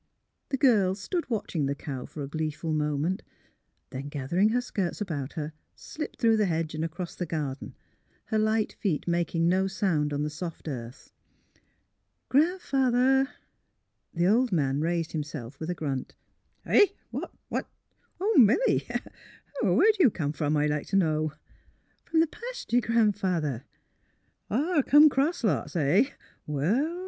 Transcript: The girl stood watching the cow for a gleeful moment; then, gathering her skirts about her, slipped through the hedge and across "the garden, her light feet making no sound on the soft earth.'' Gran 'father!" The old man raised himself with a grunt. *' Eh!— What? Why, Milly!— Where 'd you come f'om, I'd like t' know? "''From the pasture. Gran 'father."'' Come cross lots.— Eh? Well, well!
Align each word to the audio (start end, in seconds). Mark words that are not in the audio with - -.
The 0.49 0.57
girl 0.57 0.95
stood 0.95 1.29
watching 1.29 1.67
the 1.67 1.75
cow 1.75 2.07
for 2.07 2.23
a 2.23 2.27
gleeful 2.27 2.73
moment; 2.73 3.21
then, 3.91 4.09
gathering 4.09 4.49
her 4.49 4.59
skirts 4.59 4.99
about 4.99 5.33
her, 5.33 5.53
slipped 5.75 6.19
through 6.19 6.37
the 6.37 6.47
hedge 6.47 6.73
and 6.73 6.83
across 6.83 7.13
"the 7.13 7.27
garden, 7.27 7.75
her 8.25 8.39
light 8.39 8.73
feet 8.73 9.07
making 9.07 9.47
no 9.47 9.67
sound 9.67 10.11
on 10.11 10.23
the 10.23 10.29
soft 10.31 10.67
earth.'' 10.67 11.11
Gran 12.29 12.57
'father!" 12.57 13.27
The 14.15 14.25
old 14.25 14.51
man 14.51 14.81
raised 14.81 15.11
himself 15.11 15.59
with 15.59 15.69
a 15.69 15.75
grunt. 15.75 16.15
*' 16.43 16.65
Eh!— 16.65 16.87
What? 17.11 17.31
Why, 17.49 17.61
Milly!— 18.37 18.87
Where 19.61 19.91
'd 19.91 19.99
you 19.99 20.09
come 20.09 20.33
f'om, 20.33 20.57
I'd 20.57 20.71
like 20.71 20.87
t' 20.87 20.97
know? 20.97 21.33
"''From 22.05 22.21
the 22.21 22.25
pasture. 22.25 22.81
Gran 22.81 23.11
'father."'' 23.11 23.65
Come 24.87 25.09
cross 25.09 25.43
lots.— 25.43 25.75
Eh? 25.75 26.05
Well, 26.47 26.73
well! 26.81 26.97